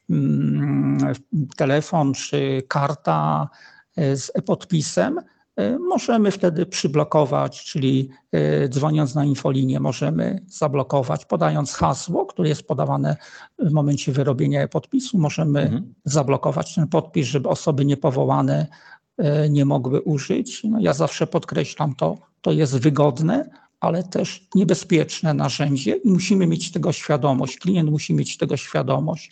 mm, 0.09 1.13
telefon 1.57 2.13
czy 2.13 2.63
karta 2.67 3.49
e, 3.95 4.17
z 4.17 4.31
e-podpisem, 4.35 5.19
e, 5.55 5.79
możemy 5.79 6.31
wtedy 6.31 6.65
przyblokować, 6.65 7.63
czyli 7.63 8.09
e, 8.31 8.69
dzwoniąc 8.69 9.15
na 9.15 9.25
infolinię 9.25 9.79
możemy 9.79 10.39
zablokować, 10.47 11.25
podając 11.25 11.73
hasło, 11.73 12.25
które 12.25 12.49
jest 12.49 12.67
podawane 12.67 13.17
w 13.59 13.71
momencie 13.71 14.11
wyrobienia 14.11 14.61
e-podpisu, 14.61 15.17
możemy 15.17 15.61
Mhm. 15.61 15.93
zablokować 16.05 16.75
ten 16.75 16.87
podpis, 16.87 17.27
żeby 17.27 17.49
osoby 17.49 17.85
niepowołane 17.85 18.67
nie 19.49 19.65
mogły 19.65 20.01
użyć. 20.01 20.63
No 20.63 20.79
ja 20.79 20.93
zawsze 20.93 21.27
podkreślam 21.27 21.95
to, 21.95 22.17
to 22.41 22.51
jest 22.51 22.77
wygodne, 22.79 23.49
ale 23.79 24.03
też 24.03 24.47
niebezpieczne 24.55 25.33
narzędzie 25.33 25.95
i 25.95 26.09
musimy 26.09 26.47
mieć 26.47 26.71
tego 26.71 26.91
świadomość. 26.91 27.57
Klient 27.57 27.89
musi 27.89 28.13
mieć 28.13 28.37
tego 28.37 28.57
świadomość. 28.57 29.31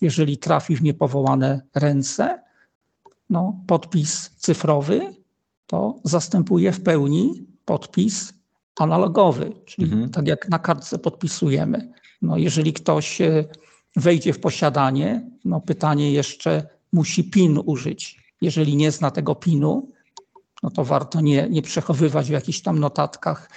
Jeżeli 0.00 0.38
trafi 0.38 0.76
w 0.76 0.82
niepowołane 0.82 1.62
ręce, 1.74 2.42
no, 3.30 3.60
podpis 3.66 4.30
cyfrowy 4.36 5.14
to 5.66 5.94
zastępuje 6.04 6.72
w 6.72 6.80
pełni 6.82 7.46
podpis 7.64 8.32
analogowy, 8.78 9.52
czyli 9.64 9.92
Mhm. 9.92 10.10
tak 10.10 10.26
jak 10.28 10.48
na 10.48 10.58
kartce 10.58 10.98
podpisujemy. 10.98 11.92
No, 12.22 12.36
jeżeli 12.36 12.72
ktoś 12.72 13.20
e, 13.20 13.44
wejdzie 13.96 14.32
w 14.32 14.40
posiadanie, 14.40 15.30
no 15.44 15.60
pytanie 15.60 16.12
jeszcze 16.12 16.66
musi 16.92 17.24
PIN 17.24 17.60
użyć. 17.66 18.18
Jeżeli 18.40 18.76
nie 18.76 18.90
zna 18.90 19.10
tego 19.10 19.34
PIN-u, 19.34 19.92
no 20.62 20.70
to 20.70 20.84
warto 20.84 21.20
nie, 21.20 21.48
nie 21.50 21.62
przechowywać 21.62 22.28
w 22.28 22.32
jakichś 22.32 22.60
tam 22.60 22.78
notatkach. 22.78 23.50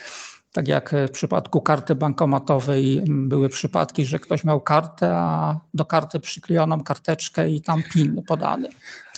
Tak 0.52 0.68
jak 0.68 0.96
w 1.08 1.12
przypadku 1.12 1.62
karty 1.62 1.96
bankomatowej 1.96 3.04
były 3.08 3.50
przypadki, 3.50 4.06
że 4.06 4.20
ktoś 4.20 4.44
miał 4.44 4.62
kartę, 4.62 5.16
a 5.16 5.60
do 5.74 5.86
karty 5.86 6.20
przyklejoną 6.20 6.84
karteczkę 6.84 7.50
i 7.50 7.62
tam 7.62 7.84
PIN 7.94 8.24
podany. 8.28 8.70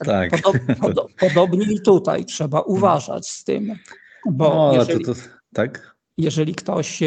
Tak. 0.06 0.30
Podob, 0.32 0.56
podo, 0.82 1.08
podobnie 1.20 1.66
i 1.66 1.82
tutaj 1.82 2.25
trzeba 2.25 2.62
uważać 2.62 3.30
z 3.30 3.44
tym, 3.44 3.75
bo 4.32 4.50
No, 4.50 4.74
jeżeli, 4.74 5.06
to, 5.06 5.13
to, 5.13 5.22
tak? 5.54 5.96
jeżeli 6.18 6.56
ktoś 6.56 7.00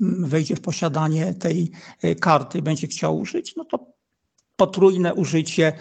wejdzie 0.00 0.56
w 0.56 0.60
posiadanie 0.60 1.34
tej 1.34 1.70
e, 2.02 2.14
karty, 2.14 2.62
będzie 2.62 2.86
chciał 2.86 3.18
użyć, 3.18 3.56
no 3.56 3.64
to 3.64 3.86
potrójne 4.56 5.14
użycie 5.14 5.66
e, 5.66 5.80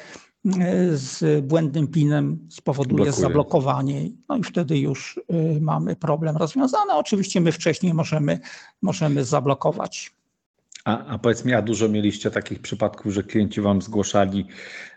z 0.93 1.45
błędnym 1.45 1.87
PIN-em 1.87 2.47
spowoduje 2.49 2.95
Blokuje. 2.95 3.21
zablokowanie. 3.21 4.09
No 4.29 4.37
i 4.37 4.43
wtedy 4.43 4.79
już 4.79 5.19
e, 5.29 5.59
mamy 5.59 5.95
problem 5.95 6.37
rozwiązany. 6.37 6.93
Oczywiście 6.93 7.41
my 7.41 7.51
wcześniej 7.51 7.93
możemy, 7.93 8.39
możemy 8.81 9.25
zablokować. 9.25 10.15
A, 10.85 11.05
a 11.05 11.17
powiedz 11.17 11.45
mi, 11.45 11.53
a 11.53 11.61
dużo 11.61 11.89
mieliście 11.89 12.31
takich 12.31 12.59
przypadków, 12.59 13.13
że 13.13 13.23
klienci 13.23 13.61
wam 13.61 13.81
zgłaszali, 13.81 14.47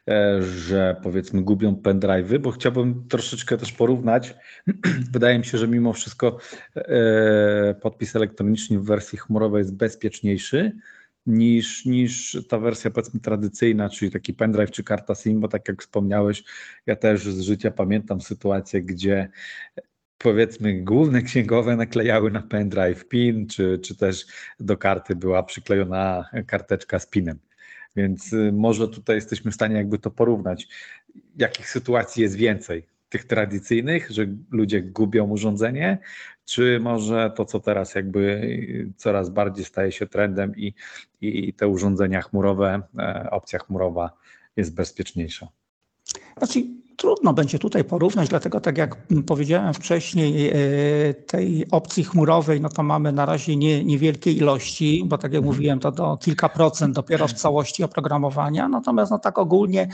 e, 0.08 0.42
że 0.42 0.96
powiedzmy 1.02 1.42
gubią 1.42 1.74
pendrive'y, 1.74 2.38
bo 2.38 2.50
chciałbym 2.50 3.08
troszeczkę 3.08 3.58
też 3.58 3.72
porównać. 3.72 4.34
Wydaje 5.12 5.38
mi 5.38 5.44
się, 5.44 5.58
że 5.58 5.68
mimo 5.68 5.92
wszystko 5.92 6.38
e, 6.76 7.74
podpis 7.74 8.16
elektroniczny 8.16 8.78
w 8.78 8.84
wersji 8.84 9.18
chmurowej 9.18 9.58
jest 9.58 9.76
bezpieczniejszy 9.76 10.72
niż, 11.26 11.84
niż 11.84 12.38
ta 12.48 12.58
wersja 12.58 12.90
powiedzmy 12.90 13.20
tradycyjna, 13.20 13.90
czyli 13.90 14.10
taki 14.10 14.34
pendrive 14.34 14.70
czy 14.70 14.84
karta 14.84 15.14
SIM, 15.14 15.40
bo 15.40 15.48
tak 15.48 15.68
jak 15.68 15.82
wspomniałeś, 15.82 16.44
ja 16.86 16.96
też 16.96 17.22
z 17.22 17.40
życia 17.40 17.70
pamiętam 17.70 18.20
sytuację, 18.20 18.82
gdzie 18.82 19.30
powiedzmy 20.18 20.82
główne 20.82 21.22
księgowe 21.22 21.76
naklejały 21.76 22.30
na 22.30 22.42
pendrive 22.42 23.08
PIN, 23.08 23.46
czy, 23.46 23.78
czy 23.78 23.96
też 23.96 24.26
do 24.60 24.76
karty 24.76 25.16
była 25.16 25.42
przyklejona 25.42 26.30
karteczka 26.46 26.98
z 26.98 27.06
PINem. 27.06 27.38
Więc 27.96 28.32
y, 28.32 28.52
może 28.52 28.88
tutaj 28.88 29.16
jesteśmy 29.16 29.50
w 29.50 29.54
stanie 29.54 29.76
jakby 29.76 29.98
to 29.98 30.10
porównać. 30.10 30.68
Jakich 31.36 31.70
sytuacji 31.70 32.22
jest 32.22 32.34
więcej? 32.34 32.86
Tych 33.08 33.24
tradycyjnych, 33.24 34.10
że 34.10 34.26
ludzie 34.50 34.82
gubią 34.82 35.28
urządzenie, 35.28 35.98
czy 36.44 36.80
może 36.80 37.32
to, 37.36 37.44
co 37.44 37.60
teraz 37.60 37.94
jakby 37.94 38.20
y, 38.20 38.92
coraz 38.96 39.30
bardziej 39.30 39.64
staje 39.64 39.92
się 39.92 40.06
trendem 40.06 40.56
i, 40.56 40.74
i 41.20 41.54
te 41.54 41.68
urządzenia 41.68 42.22
chmurowe, 42.22 42.82
e, 42.98 43.28
opcja 43.30 43.58
chmurowa 43.58 44.10
jest 44.56 44.74
bezpieczniejsza? 44.74 45.48
Znaczy, 46.38 46.62
trudno 46.96 47.32
będzie 47.32 47.58
tutaj 47.58 47.84
porównać, 47.84 48.28
dlatego 48.28 48.60
tak 48.60 48.78
jak 48.78 48.96
powiedziałem 49.26 49.74
wcześniej, 49.74 50.48
e, 50.48 50.54
tej 51.14 51.66
opcji 51.70 52.04
chmurowej, 52.04 52.60
no 52.60 52.68
to 52.68 52.82
mamy 52.82 53.12
na 53.12 53.26
razie 53.26 53.56
nie, 53.56 53.84
niewielkie 53.84 54.32
ilości, 54.32 55.02
bo 55.06 55.18
tak 55.18 55.32
jak 55.32 55.44
mówiłem, 55.44 55.80
to 55.80 55.92
do 55.92 56.16
kilka 56.16 56.48
procent 56.48 56.94
dopiero 56.94 57.28
w 57.28 57.32
całości 57.32 57.84
oprogramowania. 57.84 58.68
Natomiast 58.68 59.10
no 59.10 59.18
tak 59.18 59.38
ogólnie 59.38 59.88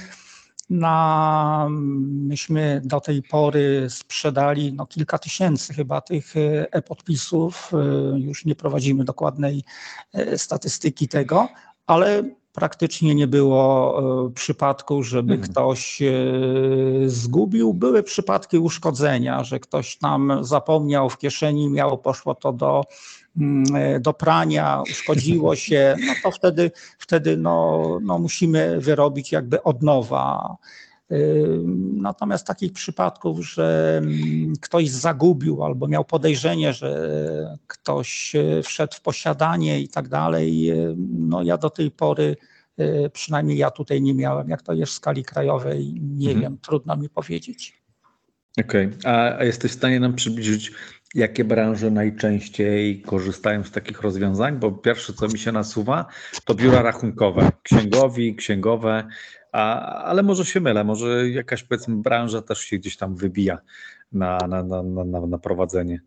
na, 0.70 1.66
myśmy 2.00 2.82
do 2.84 3.00
tej 3.00 3.22
pory 3.22 3.86
sprzedali 3.90 4.72
no, 4.72 4.86
kilka 4.86 5.18
tysięcy 5.18 5.74
chyba 5.74 6.00
tych 6.00 6.36
e, 6.36 6.72
e-podpisów. 6.72 7.70
E, 7.72 8.18
Już 8.18 8.44
nie 8.44 8.54
prowadzimy 8.54 9.04
dokładnej 9.04 9.64
e, 10.12 10.38
statystyki 10.38 11.08
tego, 11.08 11.48
ale 11.86 12.22
praktycznie 12.54 13.14
nie 13.14 13.26
było 13.26 13.98
e, 14.26 14.30
przypadku, 14.30 15.02
żeby 15.02 15.32
Mhm. 15.34 15.52
ktoś 15.52 16.02
e, 16.02 16.12
zgubił. 17.06 17.74
Były 17.74 18.02
przypadki 18.02 18.58
uszkodzenia, 18.58 19.44
że 19.44 19.60
ktoś 19.60 19.96
tam 19.96 20.38
zapomniał 20.40 21.10
w 21.10 21.18
kieszeni, 21.18 21.70
miało, 21.70 21.98
poszło 21.98 22.34
to 22.34 22.52
do, 22.52 22.84
mm, 23.36 23.64
e, 23.76 24.00
do 24.00 24.12
prania, 24.12 24.82
uszkodziło 24.90 25.56
się, 25.66 25.96
no 26.06 26.12
to 26.22 26.30
wtedy, 26.30 26.70
wtedy 26.98 27.36
no, 27.36 27.82
no 28.02 28.18
musimy 28.18 28.80
wyrobić 28.80 29.32
jakby 29.32 29.62
od 29.62 29.82
nowa. 29.82 30.56
Natomiast 31.92 32.46
takich 32.46 32.72
przypadków, 32.72 33.46
że 33.46 33.98
mm, 33.98 34.52
ktoś 34.60 34.90
zagubił 34.90 35.64
albo 35.64 35.88
miał 35.88 36.04
podejrzenie, 36.04 36.72
że 36.72 37.58
ktoś 37.66 38.32
wszedł 38.64 38.94
w 38.94 39.00
posiadanie 39.00 39.80
i 39.80 39.88
tak 39.88 40.08
dalej, 40.08 40.72
no 41.24 41.42
ja 41.42 41.58
do 41.58 41.70
tej 41.70 41.90
pory, 41.90 42.36
e, 42.78 43.10
przynajmniej 43.10 43.58
ja 43.58 43.70
tutaj 43.70 44.02
nie 44.02 44.14
miałem. 44.14 44.48
Jak 44.48 44.62
to 44.62 44.72
jest 44.72 44.92
w 44.92 44.94
skali 44.96 45.24
krajowej, 45.24 46.00
nie 46.00 46.30
Mhm. 46.30 46.40
wiem, 46.42 46.58
trudno 46.58 46.96
mi 46.96 47.08
powiedzieć. 47.08 47.84
Okej, 48.60 48.90
a, 49.04 49.36
a 49.38 49.44
jesteś 49.44 49.70
w 49.72 49.74
stanie 49.74 50.00
nam 50.00 50.14
przybliżyć, 50.14 50.72
jakie 51.14 51.44
branże 51.44 51.90
najczęściej 51.90 53.02
korzystają 53.02 53.64
z 53.64 53.70
takich 53.70 54.00
rozwiązań? 54.02 54.58
Bo 54.58 54.72
pierwsze, 54.72 55.12
co 55.12 55.28
mi 55.28 55.38
się 55.38 55.52
nasuwa, 55.52 56.06
to 56.44 56.54
biura 56.54 56.82
rachunkowe, 56.82 57.50
księgowi, 57.62 58.34
księgowe, 58.36 59.04
a, 59.52 59.80
ale 60.04 60.22
może 60.22 60.44
się 60.44 60.60
mylę, 60.60 60.84
może 60.84 61.30
jakaś 61.30 61.62
powiedzmy 61.62 61.96
branża 61.96 62.42
też 62.42 62.58
się 62.58 62.78
gdzieś 62.78 62.96
tam 62.96 63.14
wybija 63.16 63.58
na, 64.12 64.38
na, 64.48 64.62
na, 64.62 64.82
na- 64.82 65.26
na 65.26 65.38
prowadzenie. 65.38 66.00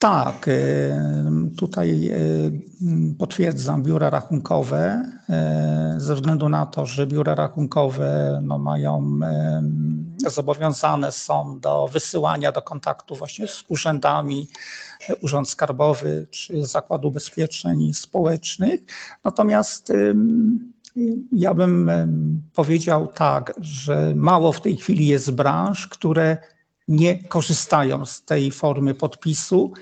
Tak, 0.00 0.48
y, 0.48 0.92
tutaj 1.56 2.10
y, 2.10 3.16
potwierdzam 3.18 3.82
biura 3.82 4.10
rachunkowe, 4.10 5.02
y, 5.96 6.00
ze 6.00 6.14
względu 6.14 6.48
na 6.48 6.66
to, 6.66 6.86
że 6.86 7.06
biura 7.06 7.34
rachunkowe 7.34 8.40
no, 8.42 8.58
mają, 8.58 9.20
zobowiązane 10.26 11.12
są 11.12 11.60
do 11.60 11.88
wysyłania 11.88 12.52
do 12.52 12.62
kontaktu 12.62 13.14
właśnie 13.14 13.46
z 13.46 13.64
urzędami, 13.68 14.48
Urząd 15.22 15.48
Skarbowy 15.48 16.26
czy 16.30 16.66
Zakład 16.66 17.04
Ubezpieczeń 17.04 17.94
Społecznych. 17.94 18.80
Natomiast 19.24 19.92
ja 21.32 21.54
bym 21.54 21.90
powiedział 22.54 23.06
tak, 23.06 23.54
że 23.60 24.12
mało 24.16 24.52
w 24.52 24.60
tej 24.60 24.76
chwili 24.76 25.06
jest 25.06 25.30
branż, 25.30 25.88
które 25.88 26.36
nie 26.88 27.24
korzystają 27.24 28.06
z 28.06 28.22
tej 28.22 28.50
formy 28.50 28.94
podpisu, 28.94 29.72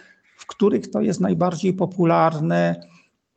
których 0.48 0.90
to 0.90 1.00
jest 1.00 1.20
najbardziej 1.20 1.72
popularne. 1.72 2.80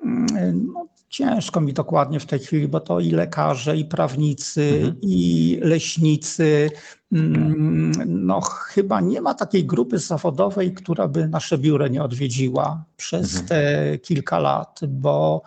Mm, 0.04 0.72
No, 0.74 0.86
ciężko 1.10 1.62
mi 1.62 1.74
dokładnie 1.74 2.20
w 2.20 2.26
tej 2.26 2.40
chwili, 2.40 2.68
bo 2.68 2.80
to 2.80 3.00
i 3.00 3.12
lekarze, 3.12 3.78
i 3.78 3.86
prawnicy, 3.86 4.62
Mhm. 4.76 4.96
i 5.02 5.58
leśnicy. 5.62 6.70
Mm, 7.14 7.92
No, 8.26 8.42
chyba 8.42 9.02
nie 9.02 9.22
ma 9.22 9.34
takiej 9.34 9.66
grupy 9.66 9.98
zawodowej, 9.98 10.74
która 10.74 11.08
by 11.08 11.28
nasze 11.28 11.58
biuro 11.58 11.88
nie 11.88 12.04
odwiedziła 12.04 12.84
przez 12.98 13.36
Mhm. 13.36 13.48
te 13.48 13.98
kilka 13.98 14.40
lat, 14.40 14.80
bo 14.88 15.42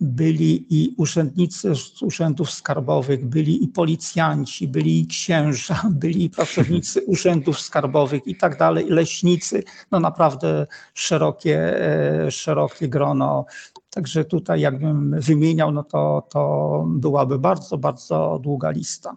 byli 0.00 0.66
i 0.70 0.94
urzędnicy 0.96 1.74
z 1.74 2.02
urzędów 2.02 2.50
skarbowych, 2.50 3.26
byli 3.26 3.64
i 3.64 3.68
policjanci, 3.68 4.68
byli 4.68 5.00
i 5.00 5.06
księża, 5.06 5.82
byli 6.02 6.24
i 6.24 6.30
pracownicy 6.30 7.02
urzędów 7.02 7.60
skarbowych 7.60 8.26
i 8.26 8.36
tak 8.36 8.58
dalej, 8.58 8.86
i 8.86 8.90
leśnicy. 8.90 9.64
No 9.90 10.00
naprawdę 10.00 10.66
szerokie, 10.94 11.80
e, 12.26 12.30
szerokie 12.30 12.88
grono. 12.88 13.46
Także 13.90 14.24
tutaj 14.24 14.60
jakbym 14.60 15.20
wymieniał, 15.20 15.72
no 15.72 15.84
to, 15.84 16.26
to 16.30 16.84
byłaby 16.88 17.38
bardzo, 17.38 17.78
bardzo 17.78 18.40
długa 18.42 18.70
lista. 18.70 19.16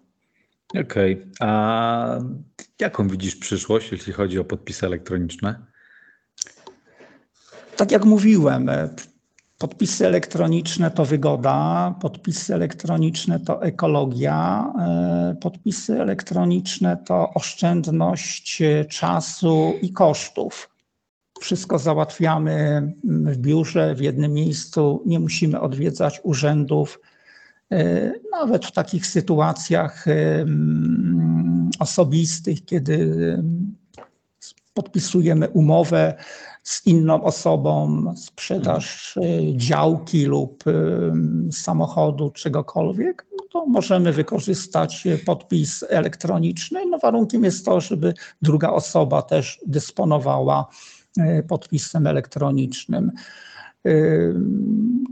Okej, 0.82 1.28
a 1.40 2.20
jaką 2.80 3.08
widzisz 3.08 3.36
przyszłość, 3.36 3.92
jeśli 3.92 4.14
chodzi 4.14 4.40
o 4.40 4.44
podpisy 4.44 4.86
elektroniczne? 4.86 5.66
Tak 7.76 7.92
jak 7.92 8.06
mówiłem, 8.06 8.70
podpisy 9.62 10.06
elektroniczne 10.06 10.92
to 10.92 11.06
wygoda, 11.06 11.96
podpisy 12.02 12.54
elektroniczne 12.54 13.40
to 13.40 13.64
ekologia, 13.64 14.74
e, 14.80 15.36
podpisy 15.42 16.02
elektroniczne 16.02 16.98
to 17.06 17.34
oszczędność 17.34 18.62
e, 18.62 18.86
czasu 18.86 19.74
i 19.82 19.94
kosztów. 19.94 20.70
Wszystko 21.40 21.80
załatwiamy 21.80 22.52
mm, 22.52 23.34
w 23.34 23.38
biurze, 23.38 23.96
w 23.96 24.02
jednym 24.02 24.34
miejscu, 24.34 25.04
nie 25.06 25.20
musimy 25.20 25.60
odwiedzać 25.60 26.22
urzędów. 26.24 27.00
E, 27.72 28.12
Nawet 28.32 28.66
w 28.66 28.72
takich 28.72 29.08
sytuacjach 29.08 30.08
mm, 30.08 31.70
osobistych, 31.80 32.66
kiedy 32.66 33.38
podpisujemy 34.74 35.50
umowę 35.50 36.14
z 36.64 36.88
inną 36.88 37.24
osobą, 37.24 38.04
sprzedaż 38.16 39.18
y, 39.18 39.22
działki 39.56 40.26
lub 40.26 40.68
y, 40.68 41.12
samochodu, 41.52 42.32
czegokolwiek, 42.32 43.26
no 43.38 43.46
to 43.52 43.66
możemy 43.66 44.14
wykorzystać 44.14 45.08
y, 45.08 45.18
podpis 45.18 45.86
elektroniczny. 45.90 46.86
No 46.86 47.00
warunkiem 47.00 47.44
jest 47.44 47.66
to, 47.66 47.82
żeby 47.82 48.14
druga 48.42 48.70
osoba 48.70 49.22
też 49.22 49.60
dysponowała 49.68 50.68
podpisem 51.48 52.08
elektronicznym. 52.08 53.12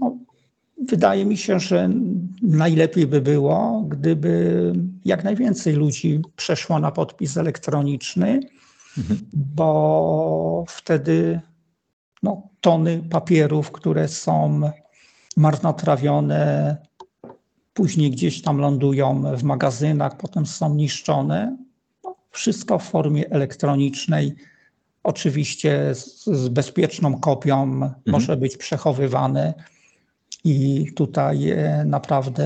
No, 0.01 0.17
wydaje 0.87 1.25
mi 1.25 1.37
się, 1.37 1.59
że 1.59 1.89
najlepiej 2.41 3.07
by 3.07 3.21
było, 3.21 3.85
gdyby 3.89 4.73
jak 5.05 5.23
najwięcej 5.23 5.73
ludzi 5.73 6.21
przeszło 6.35 6.79
na 6.79 6.91
podpis 6.91 7.37
elektroniczny 7.37 8.39
bo 9.33 10.65
wtedy 10.67 11.41
no, 12.23 12.49
tony 12.61 13.03
papierów, 13.09 13.71
które 13.71 14.07
są 14.07 14.61
marnotrawione, 15.37 16.77
później 17.73 18.11
gdzieś 18.11 18.41
tam 18.41 18.57
lądują 18.57 19.23
w 19.37 19.43
magazynach, 19.43 20.17
potem 20.17 20.45
są 20.45 20.75
niszczone. 20.75 21.57
No, 22.03 22.15
wszystko 22.31 22.79
w 22.79 22.83
formie 22.83 23.29
elektronicznej. 23.29 24.35
Oczywiście 25.03 25.95
z, 25.95 26.25
z 26.25 26.49
bezpieczną 26.49 27.19
kopią 27.19 27.89
może 28.05 28.37
być 28.37 28.57
przechowywane. 28.57 29.53
I 30.43 30.87
tutaj 30.95 31.49
e, 31.49 31.83
naprawdę 31.85 32.45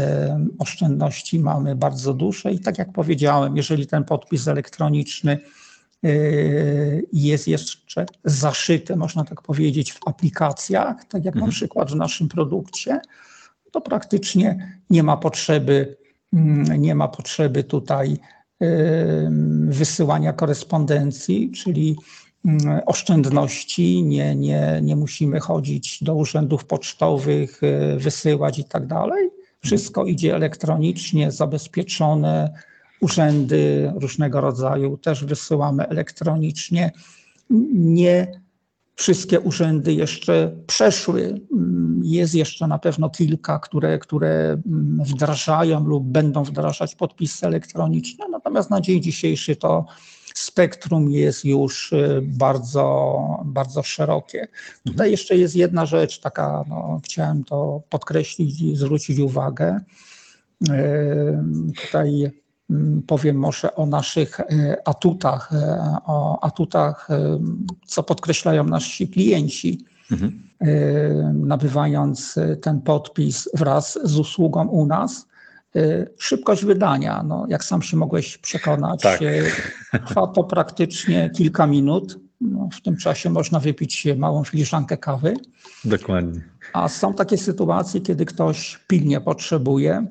oszczędności 0.59 1.39
mamy 1.39 1.75
bardzo 1.75 2.13
duże. 2.13 2.51
I 2.51 2.59
tak 2.59 2.77
jak 2.77 2.91
powiedziałem, 2.91 3.57
jeżeli 3.57 3.87
ten 3.87 4.03
podpis 4.03 4.47
elektroniczny 4.47 5.39
jest 7.13 7.47
jeszcze 7.47 8.05
zaszyty, 8.25 8.95
można 8.95 9.23
tak 9.23 9.41
powiedzieć, 9.41 9.93
w 9.93 9.99
aplikacjach, 10.07 11.05
tak 11.05 11.25
jak 11.25 11.35
na 11.35 11.41
Mhm. 11.41 11.51
przykład 11.51 11.91
w 11.91 11.95
naszym 11.95 12.27
produkcie, 12.29 13.01
to 13.71 13.81
praktycznie 13.81 14.79
nie 14.89 15.03
ma 15.03 15.17
potrzeby, 15.17 15.97
mm, 16.33 16.81
nie 16.81 16.95
ma 16.95 17.07
potrzeby 17.07 17.63
tutaj 17.63 18.17
y, 18.63 18.67
wysyłania 19.67 20.33
korespondencji, 20.33 21.51
czyli 21.51 21.95
mm, 22.45 22.81
oszczędności, 22.85 24.03
nie, 24.03 24.35
nie, 24.35 24.79
nie 24.83 24.95
musimy 24.95 25.39
chodzić 25.39 26.03
do 26.03 26.15
urzędów 26.15 26.65
pocztowych, 26.65 27.63
y, 27.63 27.97
wysyłać 27.97 28.59
i 28.59 28.63
tak 28.63 28.87
dalej. 28.87 29.29
Wszystko 29.59 30.05
idzie 30.05 30.35
elektronicznie, 30.35 31.31
zabezpieczone. 31.31 32.53
Urzędy 33.03 33.91
różnego 33.95 34.41
rodzaju 34.41 34.97
też 34.97 35.25
wysyłamy 35.25 35.87
elektronicznie. 35.87 36.91
Nie 37.73 38.41
wszystkie 38.95 39.39
urzędy 39.39 39.93
jeszcze 39.93 40.55
przeszły. 40.67 41.41
Jest 42.01 42.35
jeszcze 42.35 42.67
na 42.67 42.79
pewno 42.79 43.09
kilka, 43.09 43.59
które, 43.59 43.99
które 43.99 44.61
mm, 44.65 45.03
wdrażają 45.05 45.83
lub 45.83 46.03
będą 46.03 46.43
wdrażać 46.43 46.95
podpisy 46.95 47.47
elektroniczne, 47.47 48.25
natomiast 48.31 48.69
na 48.69 48.81
dzień 48.81 49.01
dzisiejszy 49.01 49.55
to 49.55 49.85
spektrum 50.35 51.11
jest 51.11 51.45
już 51.45 51.93
y, 51.93 52.21
bardzo, 52.23 53.17
bardzo 53.45 53.83
szerokie. 53.83 54.47
Tutaj 54.85 55.11
jeszcze 55.11 55.37
jest 55.37 55.55
jedna 55.55 55.85
rzecz, 55.85 56.19
taka, 56.19 56.63
no, 56.69 57.01
chciałem 57.03 57.43
to 57.43 57.81
podkreślić 57.89 58.61
i 58.61 58.75
zwrócić 58.75 59.19
uwagę. 59.19 59.79
Ym, 60.69 61.73
Tutaj 61.81 62.31
powiem 63.07 63.35
może 63.35 63.75
o 63.75 63.85
naszych 63.85 64.39
y, 64.39 64.43
atutach, 64.85 65.51
y, 65.53 65.57
o 66.05 66.43
atutach, 66.43 67.09
ym, 67.09 67.67
co 67.85 68.03
podkreślają 68.03 68.63
nasi 68.63 69.07
klienci, 69.07 69.85
Mhm. 70.11 70.49
nabywając 71.47 72.35
ten 72.61 72.81
podpis 72.81 73.49
wraz 73.53 73.99
z 74.03 74.17
usługą 74.19 74.67
u 74.67 74.85
nas. 74.85 75.27
Szybkość 76.17 76.65
wydania, 76.65 77.23
no, 77.23 77.45
jak 77.49 77.63
sam 77.63 77.81
się 77.81 77.97
mogłeś 77.97 78.37
przekonać, 78.37 79.01
Tak. 79.01 79.19
trwa 80.07 80.27
to 80.27 80.43
praktycznie 80.43 81.29
kilka 81.29 81.67
minut. 81.67 82.19
No, 82.41 82.69
w 82.73 82.81
tym 82.81 82.97
czasie 82.97 83.29
można 83.29 83.59
wypić 83.59 84.07
małą 84.17 84.43
filiżankę 84.43 84.97
kawy. 84.97 85.33
Dokładnie. 85.85 86.41
A 86.73 86.89
są 86.89 87.13
takie 87.13 87.37
sytuacje, 87.37 88.01
kiedy 88.01 88.25
ktoś 88.25 88.79
pilnie 88.87 89.21
potrzebuje. 89.21 90.05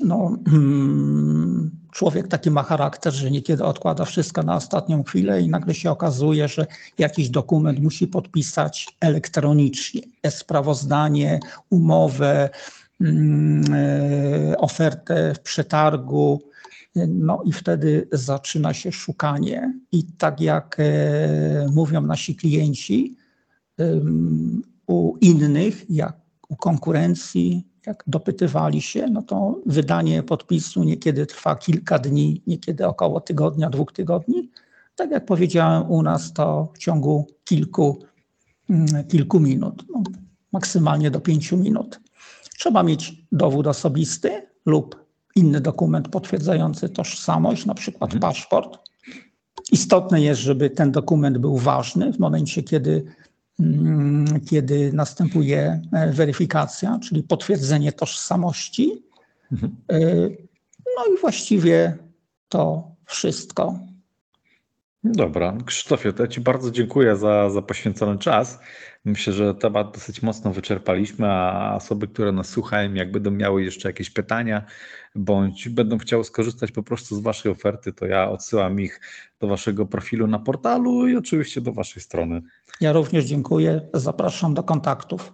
No, 0.00 0.38
mm, 0.46 1.70
człowiek 1.92 2.28
taki 2.28 2.50
ma 2.50 2.62
charakter, 2.62 3.12
że 3.12 3.30
niekiedy 3.30 3.64
odkłada 3.64 4.04
wszystko 4.04 4.42
na 4.42 4.56
ostatnią 4.56 5.02
chwilę 5.02 5.42
i 5.42 5.48
nagle 5.48 5.74
się 5.74 5.90
okazuje, 5.90 6.48
że 6.48 6.66
jakiś 6.98 7.30
dokument 7.30 7.78
musi 7.78 8.06
podpisać 8.06 8.96
elektronicznie. 9.00 10.02
Sprawozdanie, 10.28 11.40
umowę, 11.70 12.50
mm, 13.00 13.64
e, 13.74 14.58
ofertę 14.58 15.34
w 15.34 15.40
przetargu. 15.40 16.42
No 17.08 17.42
i 17.44 17.52
wtedy 17.52 18.08
zaczyna 18.12 18.74
się 18.74 18.92
szukanie. 18.92 19.74
I 19.92 20.04
tak 20.04 20.40
jak 20.40 20.76
e, 20.78 21.66
mówią 21.72 22.00
nasi 22.00 22.36
klienci, 22.36 23.16
ym, 23.80 24.62
u 24.86 25.16
innych, 25.16 25.90
jak 25.90 26.16
u 26.48 26.56
konkurencji, 26.56 27.73
jak 27.86 28.04
dopytywali 28.06 28.82
się, 28.82 29.06
no 29.06 29.22
to 29.22 29.60
wydanie 29.66 30.22
podpisu 30.22 30.84
niekiedy 30.84 31.26
trwa 31.26 31.56
kilka 31.56 31.98
dni, 31.98 32.42
niekiedy 32.46 32.86
około 32.86 33.20
tygodnia, 33.20 33.70
dwóch 33.70 33.92
tygodni. 33.92 34.50
Tak 34.96 35.10
jak 35.10 35.26
powiedziałem, 35.26 35.90
u 35.90 36.02
nas 36.02 36.32
to 36.32 36.68
w 36.74 36.78
ciągu 36.78 37.26
kilku, 37.44 37.98
mm, 38.70 39.04
kilku 39.08 39.40
minut, 39.40 39.84
no, 39.94 40.02
maksymalnie 40.52 41.10
do 41.10 41.20
pięciu 41.20 41.56
minut. 41.56 42.00
Trzeba 42.58 42.82
mieć 42.82 43.12
dowód 43.32 43.66
osobisty 43.66 44.42
lub 44.66 45.04
inny 45.36 45.60
dokument 45.60 46.08
potwierdzający 46.08 46.88
tożsamość, 46.88 47.66
na 47.66 47.74
przykład 47.74 48.18
paszport. 48.20 48.78
Istotne 49.72 50.20
jest, 50.20 50.40
żeby 50.40 50.70
ten 50.70 50.92
dokument 50.92 51.38
był 51.38 51.58
ważny 51.58 52.12
w 52.12 52.18
momencie, 52.18 52.62
kiedy, 52.62 53.04
kiedy 54.50 54.92
następuje 54.92 55.82
e, 55.92 56.12
weryfikacja, 56.12 56.98
czyli 57.02 57.22
potwierdzenie 57.22 57.92
tożsamości. 57.92 59.02
Mhm. 59.52 59.76
E, 59.92 60.00
No 60.96 61.14
i 61.14 61.20
właściwie 61.20 61.98
to 62.48 62.90
wszystko. 63.04 63.78
Dobra, 65.04 65.56
Krzysztofie, 65.66 66.12
to 66.12 66.22
ja 66.22 66.28
Ci 66.28 66.40
bardzo 66.40 66.70
dziękuję 66.70 67.16
za, 67.16 67.50
za 67.50 67.62
poświęcony 67.62 68.18
czas. 68.18 68.60
Myślę, 69.04 69.32
że 69.32 69.54
temat 69.54 69.94
dosyć 69.94 70.22
mocno 70.22 70.52
wyczerpaliśmy, 70.52 71.26
a 71.26 71.74
osoby, 71.76 72.08
które 72.08 72.32
nas 72.32 72.48
słuchają, 72.48 72.94
jak 72.94 73.12
będą 73.12 73.30
miały 73.30 73.64
jeszcze 73.64 73.88
jakieś 73.88 74.10
pytania, 74.10 74.64
bądź 75.14 75.68
będą 75.68 75.98
chciały 75.98 76.24
skorzystać 76.24 76.72
po 76.72 76.82
prostu 76.82 77.16
z 77.16 77.20
Waszej 77.20 77.52
oferty, 77.52 77.92
to 77.92 78.06
ja 78.06 78.30
odsyłam 78.30 78.80
ich 78.80 79.00
do 79.40 79.46
Waszego 79.46 79.86
profilu 79.86 80.26
na 80.26 80.38
portalu 80.38 81.08
i 81.08 81.16
oczywiście 81.16 81.60
do 81.60 81.72
Waszej 81.72 82.02
strony. 82.02 82.42
Ja 82.80 82.92
również 82.92 83.24
dziękuję. 83.24 83.80
Zapraszam 83.94 84.54
do 84.54 84.62
kontaktów. 84.62 85.32